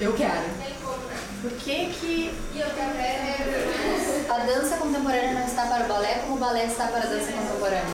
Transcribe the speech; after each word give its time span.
Eu 0.00 0.14
quero. 0.14 0.32
Por 1.42 1.50
que, 1.58 1.90
que 1.90 2.30
a 4.30 4.38
dança 4.46 4.78
contemporânea 4.78 5.34
não 5.34 5.44
está 5.44 5.66
para 5.66 5.84
o 5.84 5.88
balé 5.88 6.14
como 6.20 6.36
o 6.36 6.38
balé 6.38 6.64
está 6.64 6.86
para 6.86 7.00
a 7.00 7.06
dança 7.06 7.30
contemporânea? 7.30 7.90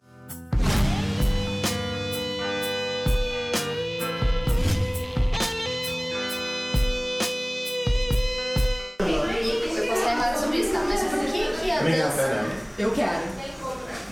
Eu 9.00 9.86
posso 9.88 9.98
estar 9.98 10.12
errado 10.12 10.40
sobre 10.40 10.58
isso, 10.58 10.72
tá? 10.72 10.84
Mas 10.88 11.02
por 11.02 11.18
que, 11.18 11.56
que 11.60 11.70
a 11.72 11.80
dança. 11.80 12.46
Eu 12.78 12.92
quero. 12.92 13.46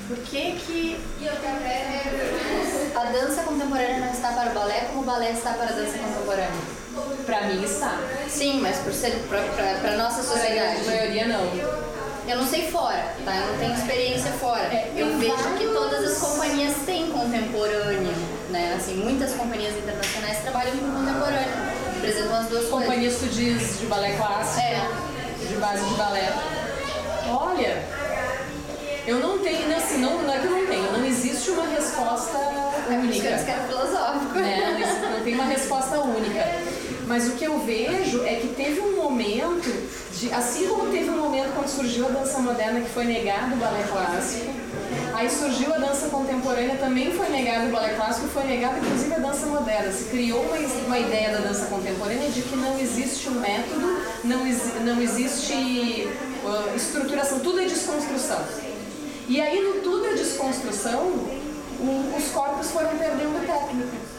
Por 0.09 0.17
que, 0.17 0.53
que 0.67 1.01
a 2.97 3.05
dança 3.05 3.43
contemporânea 3.45 4.01
não 4.01 4.13
está 4.13 4.33
para 4.33 4.51
o 4.51 4.55
balé 4.55 4.81
como 4.87 5.03
o 5.03 5.05
balé 5.05 5.31
está 5.31 5.53
para 5.53 5.69
a 5.69 5.73
dança 5.73 5.97
contemporânea? 5.97 6.74
Pra 7.27 7.43
mim 7.43 7.63
está. 7.65 7.99
Sim, 8.29 8.61
mas 8.61 8.77
por 8.79 8.93
ser 8.93 9.13
para 9.29 9.97
nossa 9.97 10.21
A 10.21 10.25
sociedade. 10.25 10.85
maioria 10.85 11.27
não. 11.27 11.45
Eu 12.27 12.39
não 12.39 12.47
sei 12.47 12.71
fora, 12.71 13.05
tá? 13.25 13.35
Eu 13.37 13.47
não 13.53 13.59
tenho 13.59 13.75
experiência 13.75 14.31
fora. 14.33 14.63
É, 14.63 14.91
eu 14.97 15.19
vejo 15.19 15.37
que 15.59 15.67
todas 15.67 16.13
as 16.13 16.19
companhias 16.19 16.73
têm 16.87 17.11
contemporâneo, 17.11 18.15
né? 18.51 18.75
Assim, 18.77 18.95
muitas 18.97 19.33
companhias 19.33 19.75
internacionais 19.77 20.39
trabalham 20.39 20.73
com 20.79 20.91
contemporâneo. 20.91 21.75
Apresentam 21.99 22.37
as 22.37 22.47
duas. 22.47 22.69
Companhias 22.69 23.17
tu 23.19 23.27
diz 23.27 23.79
de 23.81 23.87
balé 23.87 24.17
clássico, 24.17 24.61
É. 24.61 24.89
de 25.49 25.55
base 25.57 25.85
de 25.85 25.95
balé. 25.97 26.33
Olha, 27.29 27.83
eu 29.07 29.19
não 29.21 29.39
tenho, 29.39 29.69
não, 29.69 29.77
assim, 29.77 29.99
não, 29.99 30.23
não 30.23 30.33
é 30.35 30.39
que 30.39 30.47
eu 30.47 30.51
não 30.51 30.67
tenho, 30.67 30.93
não 30.93 31.05
existe 31.05 31.51
uma 31.51 31.67
resposta 31.69 32.39
É 32.39 32.93
única. 32.95 33.29
era 33.29 33.65
filosófico. 33.67 34.39
né? 34.39 34.79
Não 35.13 35.21
tem 35.25 35.35
uma 35.35 35.45
resposta 35.45 35.99
única. 36.01 36.41
Mas 37.07 37.27
o 37.29 37.33
que 37.33 37.45
eu 37.45 37.59
vejo 37.61 38.23
é 38.25 38.37
que 38.37 38.49
teve 38.57 38.81
um 38.81 38.97
momento, 38.97 39.71
de, 40.19 40.33
assim 40.33 40.67
como 40.69 40.91
teve 40.91 41.11
um 41.11 41.19
momento 41.19 41.53
quando 41.55 41.69
surgiu 41.69 42.07
a 42.07 42.11
dança 42.11 42.39
moderna 42.39 42.81
que 42.81 42.89
foi 42.89 43.05
negado 43.05 43.55
o 43.55 43.57
balé 43.59 43.85
clássico, 43.91 44.51
aí 45.15 45.29
surgiu 45.29 45.75
a 45.75 45.79
dança 45.79 46.09
contemporânea, 46.09 46.77
também 46.77 47.13
foi 47.13 47.29
negado 47.29 47.67
o 47.69 47.71
balé 47.71 47.91
clássico, 47.95 48.27
foi 48.29 48.45
negado 48.45 48.79
inclusive 48.79 49.13
a 49.15 49.19
dança 49.19 49.47
moderna. 49.47 49.93
Se 49.93 50.05
criou 50.05 50.41
uma, 50.43 50.57
uma 50.87 50.99
ideia 50.99 51.31
da 51.31 51.39
dança 51.47 51.67
contemporânea 51.67 52.31
de 52.31 52.41
que 52.41 52.57
não 52.57 52.79
existe 52.81 53.29
um 53.29 53.39
método, 53.41 53.99
não, 54.25 54.39
não 54.85 55.03
existe 55.03 56.09
uh, 56.43 56.75
estruturação, 56.77 57.41
tudo 57.41 57.61
é 57.61 57.67
desconstrução. 57.67 58.41
E 59.29 59.41
aí 59.41 59.61
no 59.61 59.81
tudo 59.83 60.07
é 60.07 60.15
desconstrução, 60.15 61.01
o- 61.81 62.15
os 62.17 62.25
corpos 62.31 62.71
foram 62.71 62.97
perdendo 62.97 63.47
técnica. 63.47 64.14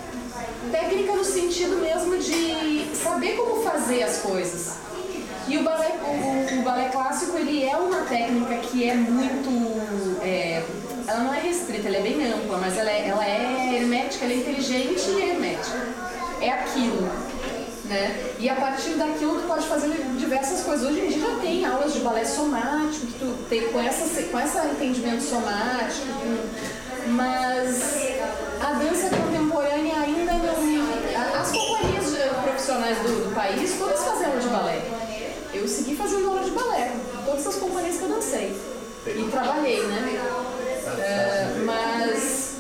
Técnica 0.72 1.14
no 1.14 1.24
sentido 1.24 1.78
mesmo 1.78 2.18
de 2.18 2.86
saber 2.96 3.36
como 3.36 3.62
fazer 3.64 4.04
as 4.04 4.18
coisas. 4.18 4.74
E 5.48 5.58
o 5.58 5.64
balé, 5.64 5.92
o, 6.04 6.60
o 6.60 6.62
balé 6.64 6.90
clássico 6.90 7.38
ele 7.38 7.64
é 7.64 7.76
uma 7.78 8.02
técnica 8.02 8.56
que 8.58 8.90
é 8.90 8.96
muito, 8.96 9.80
é, 10.24 10.64
ela 11.08 11.20
não 11.20 11.34
é 11.34 11.40
restrita, 11.40 11.88
ela 11.88 11.98
é 11.98 12.02
bem 12.02 12.32
ampla, 12.34 12.58
mas 12.58 12.76
ela 12.78 12.90
é, 12.90 13.08
ela 13.08 13.24
é 13.24 13.76
hermética, 13.76 14.26
ela 14.26 14.34
é 14.34 14.38
inteligente 14.38 15.04
e 15.08 15.22
hermética. 15.30 15.78
É 16.42 16.50
aquilo, 16.50 17.08
né? 17.86 18.24
E 18.40 18.50
a 18.50 18.56
partir 18.56 18.92
daquilo 18.96 19.40
tu 19.40 19.48
pode 19.48 19.68
fazer 19.68 19.90
diversas 20.18 20.62
coisas. 20.62 20.90
Hoje 20.90 21.00
em 21.02 21.08
dia 21.10 21.20
já 21.30 21.36
tem 21.40 21.64
aulas 21.64 21.94
de 21.94 22.00
balé 22.00 22.26
somático, 22.26 23.06
que 23.06 23.20
tu 23.20 23.38
tem 23.48 23.68
com 23.70 23.80
essa 23.80 24.24
com 24.24 24.40
esse 24.40 24.58
entendimento 24.58 25.22
somático, 25.22 26.08
mas 27.08 28.16
a 28.62 28.74
dança 28.74 29.10
contemporânea 29.16 29.96
ainda 30.00 30.34
não. 30.34 30.56
a- 31.22 31.42
As 31.42 31.52
companhias 31.52 32.06
de- 32.12 32.42
profissionais 32.44 32.98
do, 33.00 33.30
do 33.30 33.36
país 33.36 33.76
todas 33.78 34.04
fazem 34.04 34.26
aula 34.26 34.40
de 34.40 34.48
balé. 34.48 34.82
Eu 35.54 35.66
segui 35.68 35.96
fazendo 35.96 36.28
aula 36.28 36.44
de 36.44 36.52
balé, 36.52 36.92
com 37.16 37.24
todas 37.24 37.48
as 37.48 37.56
companhias 37.56 37.96
que 37.98 38.04
eu 38.04 38.10
dancei. 38.10 38.56
E 39.08 39.30
trabalhei, 39.30 39.84
né? 39.84 40.20
É, 41.00 41.64
mas 41.64 42.56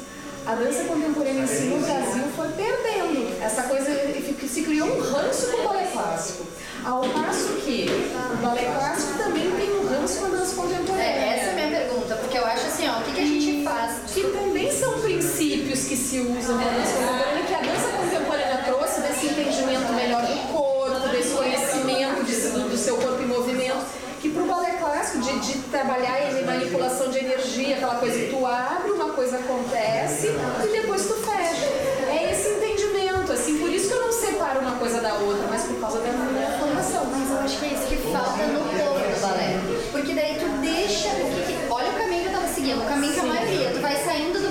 a 0.45 0.53
dança 0.53 0.83
contemporânea 0.83 1.43
em 1.43 1.47
si 1.47 1.63
no 1.63 1.79
Brasil 1.79 2.23
foi 2.35 2.49
perdendo 2.49 3.41
essa 3.41 3.63
coisa 3.63 3.89
que 3.91 4.47
se 4.47 4.61
criou 4.61 4.87
um 4.87 5.01
ranço 5.01 5.47
com 5.47 5.61
o 5.61 5.67
balé 5.67 5.87
clássico. 5.91 6.45
Ao 6.83 7.01
passo 7.01 7.53
que 7.65 7.87
o 8.31 8.37
balé 8.37 8.65
clássico 8.77 9.17
também 9.17 9.49
tem 9.51 9.71
um 9.79 9.87
ranço 9.87 10.19
com 10.19 10.25
a 10.25 10.29
dança 10.29 10.55
contemporânea. 10.55 11.03
É, 11.03 11.39
essa 11.39 11.45
é 11.45 11.51
a 11.51 11.53
minha 11.53 11.79
pergunta, 11.79 12.15
porque 12.17 12.37
eu 12.37 12.45
acho 12.45 12.67
assim, 12.67 12.87
ó, 12.87 12.99
o 12.99 13.03
que, 13.03 13.13
que 13.13 13.21
a 13.21 13.25
gente 13.25 13.63
faz? 13.63 14.11
Que 14.13 14.21
também 14.21 14.71
são 14.71 14.99
princípios 14.99 15.85
que 15.85 15.97
se 15.97 16.19
usam 16.19 16.57
na 16.57 16.63
dança 16.63 16.93
contemporânea, 16.93 17.43
que 17.47 17.53
a 17.55 17.61
dança 17.61 17.87
contemporânea 17.97 18.63
trouxe 18.65 19.01
desse 19.01 19.25
entendimento 19.25 19.91
melhor 19.93 20.21
do 20.21 20.53
corpo, 20.53 21.09
desse 21.09 21.33
conhecimento 21.33 22.23
de, 22.23 22.35
do, 22.35 22.69
do 22.69 22.77
seu 22.77 22.97
corpo 22.97 23.23
em 23.23 23.27
movimento, 23.27 23.83
que 24.21 24.29
pro 24.29 24.45
balé 24.45 24.71
clássico, 24.73 25.19
de, 25.39 25.53
de 25.53 25.59
trabalhar 25.69 26.31
em 26.31 26.43
manipulação 26.45 27.09
de 27.09 27.19
energia, 27.19 27.75
aquela 27.75 27.95
coisa 27.95 28.17
que 28.19 28.29
tu 28.29 28.45
abre, 28.45 28.91
uma 28.91 29.09
coisa 29.13 29.37
acontece 29.37 30.27
e 30.27 30.67
depois 30.81 31.05
tu 31.05 31.13
fecha. 31.15 31.65
É 32.09 32.31
esse 32.31 32.49
entendimento, 32.49 33.31
assim, 33.31 33.57
por 33.57 33.69
isso 33.69 33.87
que 33.87 33.93
eu 33.93 34.01
não 34.01 34.11
separo 34.11 34.59
uma 34.59 34.75
coisa 34.77 35.01
da 35.01 35.13
outra, 35.15 35.47
mas 35.49 35.63
por 35.63 35.79
causa 35.79 35.99
da 35.99 36.09
minha 36.11 36.47
formação. 36.59 37.05
Mas 37.11 37.29
eu 37.31 37.39
acho 37.39 37.57
que 37.59 37.65
é 37.65 37.69
isso 37.69 37.87
que 37.87 37.95
falta 38.11 38.43
no 38.47 38.59
povo 38.59 38.99
do 38.99 39.21
balé. 39.21 39.59
Porque 39.91 40.13
daí 40.13 40.37
tu 40.39 40.47
deixa 40.61 41.09
o 41.09 41.45
que- 41.45 41.55
Olha 41.69 41.89
o 41.89 41.93
caminho 41.95 42.21
que 42.23 42.27
eu 42.29 42.33
tava 42.33 42.47
seguindo, 42.47 42.81
o 42.81 42.85
caminho 42.85 43.13
que 43.13 43.19
a 43.19 43.23
maioria. 43.23 43.71
Tu 43.71 43.79
vai 43.81 43.95
saindo 44.03 44.39
do 44.39 44.49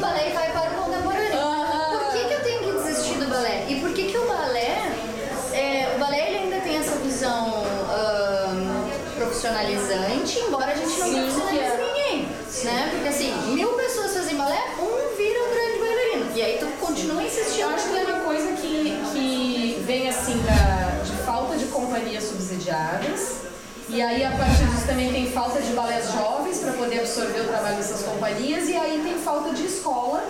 E 23.89 24.01
aí, 24.01 24.25
a 24.25 24.31
partir 24.31 24.65
disso, 24.65 24.87
também 24.87 25.13
tem 25.13 25.31
falta 25.31 25.61
de 25.61 25.73
balés 25.73 26.11
jovens 26.13 26.59
para 26.59 26.73
poder 26.73 27.01
absorver 27.01 27.41
o 27.41 27.49
trabalho 27.49 27.77
dessas 27.77 28.03
companhias. 28.03 28.69
E 28.69 28.77
aí, 28.77 29.01
tem 29.03 29.19
falta 29.19 29.53
de 29.53 29.67
escola 29.67 30.25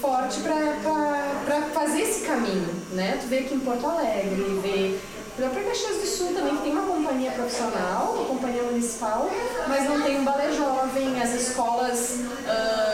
forte 0.00 0.40
para 0.40 1.62
fazer 1.72 2.02
esse 2.02 2.26
caminho. 2.26 2.68
Né? 2.92 3.18
Tu 3.20 3.26
vê 3.28 3.38
aqui 3.40 3.54
em 3.54 3.60
Porto 3.60 3.86
Alegre, 3.86 4.60
vê 4.62 4.98
própria 5.38 5.64
Caxias 5.64 5.98
do 5.98 6.06
Sul 6.06 6.34
também, 6.34 6.56
que 6.56 6.62
tem 6.62 6.72
uma 6.72 6.82
companhia 6.82 7.30
profissional, 7.30 8.12
uma 8.16 8.26
companhia 8.26 8.62
municipal, 8.64 9.30
mas 9.68 9.84
não 9.88 10.02
tem 10.02 10.18
um 10.18 10.24
balé 10.24 10.52
jovem. 10.52 11.20
As 11.22 11.30
escolas 11.30 12.20
fazer 12.46 12.87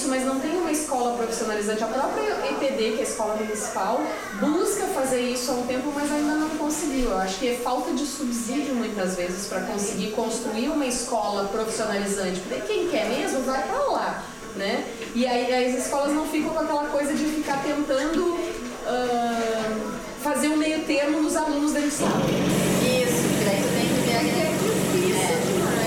isso, 0.00 0.08
mas 0.08 0.24
não 0.24 0.40
tem 0.40 0.56
uma 0.56 0.72
escola 0.72 1.14
profissionalizante. 1.14 1.84
A 1.84 1.86
própria 1.86 2.22
EPD, 2.48 2.92
que 2.92 2.98
é 2.98 3.00
a 3.00 3.02
escola 3.02 3.36
municipal, 3.36 4.00
busca 4.40 4.86
fazer 4.86 5.20
isso 5.20 5.50
há 5.50 5.54
um 5.54 5.66
tempo, 5.66 5.92
mas 5.94 6.10
ainda 6.10 6.34
não 6.36 6.48
conseguiu. 6.50 7.10
Eu 7.10 7.18
acho 7.18 7.38
que 7.38 7.48
é 7.48 7.56
falta 7.56 7.92
de 7.92 8.06
subsídio 8.06 8.74
muitas 8.74 9.16
vezes 9.16 9.46
para 9.46 9.60
conseguir 9.62 10.12
construir 10.12 10.68
uma 10.70 10.86
escola 10.86 11.44
profissionalizante. 11.48 12.40
Porque 12.40 12.60
quem 12.62 12.88
quer 12.88 13.08
mesmo 13.10 13.42
vai 13.42 13.62
para 13.62 13.78
lá. 13.90 14.24
Né? 14.56 14.84
E 15.14 15.26
aí 15.26 15.66
as 15.66 15.84
escolas 15.86 16.12
não 16.12 16.26
ficam 16.26 16.50
com 16.50 16.58
aquela 16.58 16.86
coisa 16.88 17.14
de 17.14 17.24
ficar 17.24 17.62
tentando 17.62 18.36
ah, 18.84 19.92
fazer 20.22 20.48
um 20.48 20.56
meio 20.56 20.84
termo 20.84 21.20
nos 21.22 21.36
alunos 21.36 21.72
dentro 21.72 21.90
de 21.90 21.94
sala. 21.94 22.20
Isso, 22.20 23.28
que 23.38 23.44
daí 23.44 23.62
tu 23.62 23.68
tem 23.76 23.86
que 23.86 24.00
ver 24.08 24.16
aquele 24.16 24.50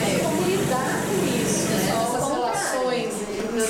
É, 0.06 0.24
como 0.24 0.41
lidar 0.50 1.01
com 1.03 1.44
isso, 1.44 1.63
né? 1.66 1.91
Ao 1.94 2.03
Essas 2.03 2.24
contrário. 2.24 2.44
relações 2.45 3.13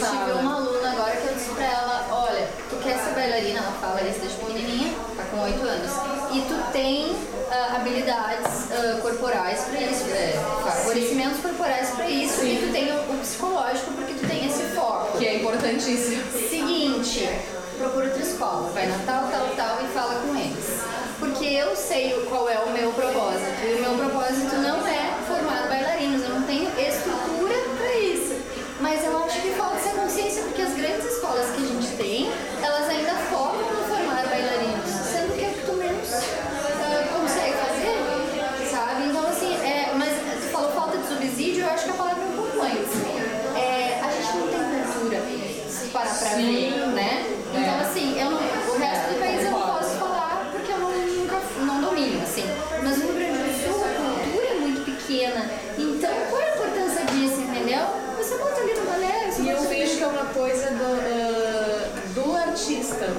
Em 0.03 0.11
tive 0.11 0.29
sala. 0.29 0.41
uma 0.41 0.55
aluna 0.55 0.91
agora 0.91 1.15
que 1.15 1.27
eu 1.27 1.33
disse 1.33 1.49
pra 1.51 1.65
ela, 1.65 2.07
olha, 2.11 2.47
tu 2.69 2.75
quer 2.77 2.97
ser 2.97 3.13
bailarina, 3.13 3.59
ela 3.59 3.71
fala 3.79 4.01
isso 4.01 4.19
desde 4.19 4.37
pequenininha, 4.37 4.93
tá 5.15 5.23
com 5.31 5.41
8 5.41 5.61
anos, 5.61 5.91
e 6.33 6.41
tu 6.41 6.71
tem 6.71 7.15
ah, 7.49 7.77
habilidades 7.77 8.71
ah, 8.71 8.99
corporais 9.01 9.61
pra 9.61 9.81
isso, 9.81 10.03
é, 10.11 10.33
favorecimentos 10.63 11.39
corporais 11.39 11.89
pra 11.91 12.09
isso, 12.09 12.43
e 12.43 12.57
tu 12.57 12.71
tem 12.71 12.91
o, 12.91 13.13
o 13.13 13.19
psicológico 13.19 13.91
porque 13.93 14.13
tu 14.13 14.27
tem 14.27 14.45
esse 14.45 14.63
foco. 14.75 15.17
Que 15.17 15.27
é 15.27 15.35
importantíssimo. 15.37 16.23
Seguinte, 16.49 17.29
procura 17.77 18.07
outra 18.07 18.21
escola, 18.21 18.69
vai 18.71 18.87
na 18.87 18.99
tal, 19.05 19.27
tal, 19.29 19.47
tal 19.55 19.85
e 19.85 19.87
fala 19.93 20.19
com 20.21 20.35
eles. 20.35 20.83
Porque 21.19 21.45
eu 21.45 21.73
sei 21.75 22.25
qual 22.27 22.49
é 22.49 22.59
o 22.59 22.69
meu 22.71 22.91
propósito. 22.91 23.22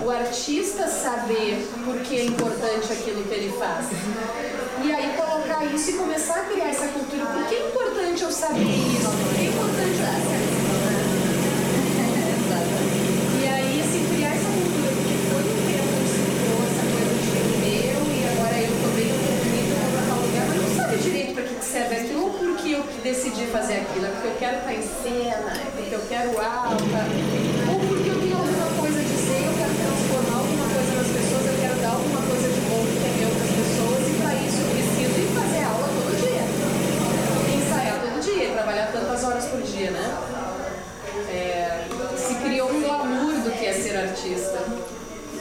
O 0.04 0.10
artista 0.10 0.86
saber 0.88 1.66
por 1.84 1.96
que 2.00 2.16
é 2.16 2.24
importante 2.24 2.92
aquilo 2.92 3.22
que 3.24 3.34
ele 3.34 3.52
faz. 3.58 3.86
E 4.82 4.92
aí 4.92 5.16
colocar 5.16 5.64
isso 5.66 5.90
e 5.90 5.92
começar 5.94 6.40
a 6.40 6.44
criar 6.44 6.68
essa 6.70 6.88
cultura. 6.88 7.26
Por 7.26 7.46
que 7.46 7.54
é 7.54 7.68
importante 7.68 8.22
eu 8.22 8.32
saber 8.32 8.64
isso? 8.64 9.10
Por 9.10 9.34
que 9.34 9.40
é 9.40 9.46
importante 9.48 9.98
eu 10.00 10.64
E 13.40 13.46
aí 13.46 13.82
se 13.82 13.98
criar 14.14 14.34
essa 14.34 14.48
cultura, 14.48 14.90
porque 14.94 15.16
foi 15.28 15.42
um 15.42 15.56
tempo 15.66 15.88
que 16.04 16.20
criou 16.44 16.60
essa 16.64 16.84
coisa 16.92 17.14
de 17.14 17.32
meu 17.60 17.96
e 18.12 18.24
agora 18.32 18.56
eu 18.60 18.74
tô 18.80 18.88
bem, 18.96 19.12
vou 19.12 19.88
pra 19.92 20.02
tal 20.08 20.20
lugar, 20.20 20.44
mas 20.48 20.58
não 20.62 20.70
sabe 20.76 20.96
direito 20.98 21.32
pra 21.34 21.42
que 21.44 21.54
que 21.54 21.64
serve 21.64 21.94
aquilo 21.96 22.24
ou 22.24 22.30
porque 22.30 22.70
eu 22.72 22.82
decidi 23.02 23.46
fazer 23.46 23.74
aquilo, 23.84 24.06
é 24.06 24.10
porque 24.10 24.28
eu 24.28 24.36
quero 24.38 24.58
estar 24.58 24.74
em 24.74 24.82
cena, 24.82 25.52
é 25.52 25.70
porque 25.76 25.94
eu 25.94 26.00
quero 26.08 26.30
alta, 26.40 26.76
porque 27.94 28.08
eu 28.08 28.20
tenho 28.20 28.36
alguma 28.36 28.68
coisa 28.80 29.00
a 29.00 29.02
dizer, 29.02 29.44
eu 29.44 29.54
quero 29.54 29.74
transformar 29.74 30.38
alguma 30.38 30.66
coisa 30.68 30.92
nas 30.94 31.08
pessoas, 31.08 31.44
eu 31.46 31.56
quero 31.60 31.76
dar 31.80 31.92
alguma 31.94 32.22
coisa 32.22 32.48
de 32.48 32.60
bom 32.68 32.82
que 32.84 33.04
é 33.04 33.12
meu 33.18 33.30
para 33.34 33.44
as 33.44 33.54
pessoas 33.54 34.02
e 34.08 34.12
para 34.20 34.32
isso 34.44 34.58
eu 34.60 34.68
preciso 34.72 35.14
ir 35.20 35.30
fazer 35.34 35.62
aula 35.64 35.88
todo 35.88 36.12
dia, 36.20 36.44
ensaiar 37.54 37.96
todo 38.00 38.16
dia, 38.20 38.52
trabalhar 38.52 38.86
tantas 38.92 39.24
né? 39.90 40.18
É, 41.30 41.86
se 42.16 42.34
criou 42.36 42.70
um 42.70 42.80
glamour 42.80 43.32
do 43.42 43.50
que 43.50 43.66
é 43.66 43.72
ser 43.72 43.96
artista. 43.96 44.58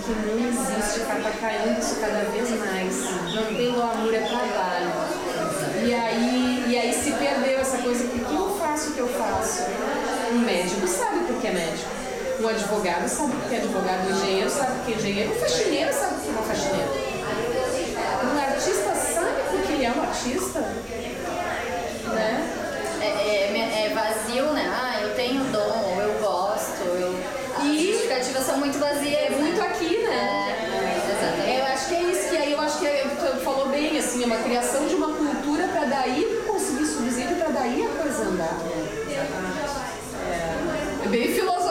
Que 0.03 0.11
não 0.11 0.49
existe, 0.49 0.99
está 0.99 1.31
caindo 1.39 1.79
isso 1.79 1.95
cada 2.01 2.25
vez 2.29 2.49
mais. 2.59 3.33
Não 3.33 3.55
tem 3.55 3.71
glamour, 3.71 4.13
é 4.13 4.19
trabalho. 4.19 4.91
E 5.85 5.93
aí, 5.93 6.65
e 6.67 6.77
aí 6.77 6.93
se 6.93 7.11
perdeu 7.11 7.59
essa 7.59 7.77
coisa, 7.77 8.03
por 8.05 8.19
que 8.19 8.35
eu 8.35 8.57
faço 8.57 8.89
o 8.89 8.93
que 8.93 8.99
eu 8.99 9.07
faço? 9.07 9.63
Um 10.33 10.39
médico 10.39 10.87
sabe 10.87 11.19
por 11.25 11.39
que 11.39 11.47
é 11.47 11.51
médico. 11.51 11.89
Um 12.41 12.47
advogado 12.47 13.07
sabe 13.07 13.31
por 13.31 13.49
que 13.49 13.55
é 13.55 13.57
advogado. 13.59 14.07
Um 14.07 14.11
engenheiro 14.11 14.49
sabe 14.49 14.71
por 14.71 14.85
que 14.85 14.91
é 14.91 14.95
engenheiro. 14.95 15.31
Um 15.31 15.35
faxineiro 15.35 15.93
sabe 15.93 16.13
por 16.15 16.21
que 16.23 16.29
é 16.29 16.55
faxineiro. 16.55 16.91
Um 18.23 18.39
artista 18.39 18.95
sabe 18.95 19.41
por 19.51 19.61
que 19.61 19.73
ele 19.73 19.85
é 19.85 19.91
um 19.91 20.01
artista. 20.01 20.59
Assim, 34.13 34.23
é 34.23 34.25
uma 34.27 34.37
criação 34.43 34.87
de 34.87 34.93
uma 34.93 35.07
cultura 35.07 35.67
para 35.69 35.85
daí 35.85 36.43
conseguir 36.45 36.85
subsídio, 36.85 37.35
para 37.35 37.49
daí 37.49 37.83
a 37.83 37.89
coisa 37.89 38.23
andar. 38.25 38.59
É, 40.29 41.05
é 41.05 41.07
bem 41.09 41.33
filosófico, 41.33 41.62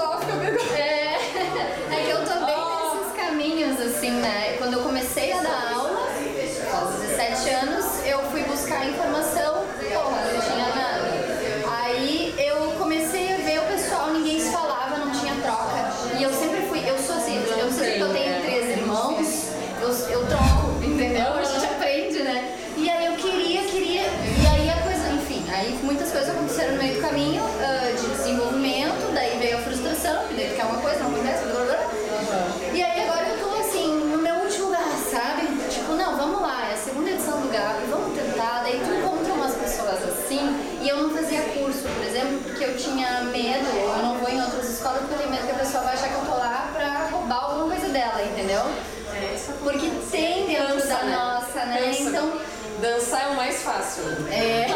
Dançar 52.83 53.29
é 53.29 53.29
o 53.29 53.37
mais 53.37 53.63
fácil. 53.63 54.03
é. 54.29 54.67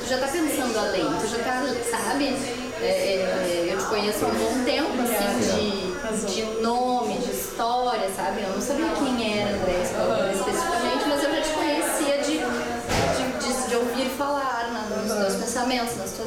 já 0.09 0.19
tá 0.19 0.29
pensando 0.29 0.79
além, 0.79 1.05
tu 1.21 1.27
já 1.27 1.39
tá, 1.45 1.63
sabe? 1.91 2.35
É, 2.81 2.87
é, 2.87 3.69
eu 3.71 3.79
te 3.79 3.85
conheço 3.85 4.25
há 4.25 4.29
um 4.29 4.35
bom 4.35 4.65
tempo, 4.65 4.91
assim, 5.03 6.27
de, 6.27 6.35
de 6.35 6.63
nome, 6.63 7.19
de 7.19 7.35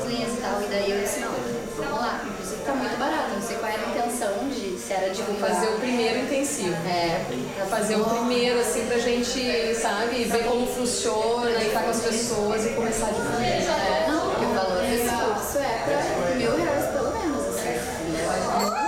linhas 0.05 0.33
e 0.33 0.41
tal. 0.41 0.61
E 0.61 0.65
daí 0.67 0.91
eu 0.91 1.01
disse, 1.01 1.19
não, 1.19 1.31
vamos 1.77 1.99
lá. 1.99 2.21
Inclusive 2.25 2.61
tá 2.63 2.73
muito 2.73 2.97
barato, 2.97 3.29
não 3.35 3.41
sei 3.41 3.57
qual 3.57 3.71
era 3.71 3.81
a 3.85 3.89
intenção 3.89 4.49
de 4.49 4.77
se 4.79 4.93
era 4.93 5.09
divulgar. 5.09 5.49
Fazer 5.49 5.67
o 5.67 5.79
primeiro 5.79 6.19
intensivo. 6.19 6.75
É, 6.87 7.25
Pra 7.55 7.65
fazer 7.77 7.95
o 7.95 8.05
primeiro, 8.05 8.59
assim, 8.59 8.85
pra 8.87 8.97
gente, 8.97 9.75
sabe, 9.75 10.23
ver 10.25 10.43
como 10.45 10.65
funciona 10.67 11.49
e 11.51 11.67
estar 11.67 11.83
com 11.83 11.89
as 11.89 11.99
pessoas 12.01 12.65
e 12.65 12.69
começar 12.69 13.07
a 13.07 13.11
difundir. 13.11 13.47
É, 13.47 14.05
não, 14.07 14.29
porque 14.29 14.45
o 14.45 14.53
valor 14.53 14.81
desse 14.81 15.09
curso 15.09 15.57
é 15.59 15.83
pra 15.85 16.35
mil 16.35 16.55
reais 16.57 16.85
pelo 16.91 17.11
menos, 17.11 17.47
assim. 17.47 18.81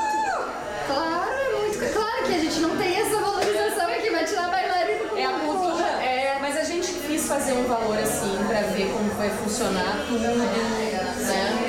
Claro, 0.87 1.31
é 1.31 1.57
muito. 1.57 1.93
Claro 1.93 2.23
que 2.25 2.33
a 2.33 2.39
gente 2.39 2.59
não 2.59 2.77
tem 2.77 2.99
essa 2.99 3.19
valorização 3.19 3.87
aqui, 3.87 4.09
vai 4.09 4.25
tirar 4.25 4.49
bailarina 4.49 4.99
É 5.19 5.25
a 5.25 5.33
cultura, 5.39 5.85
é, 6.03 6.37
mas 6.41 6.57
a 6.57 6.63
gente 6.63 6.91
quis 6.93 7.25
fazer 7.27 7.53
um 7.53 7.63
valor 7.65 7.97
assim 7.97 8.35
pra 8.47 8.61
ver 8.61 8.91
como 8.91 9.09
vai 9.15 9.29
funcionar 9.29 10.05
tudo, 10.07 10.19
né? 11.33 11.62